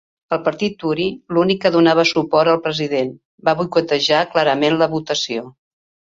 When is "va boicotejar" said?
3.51-4.25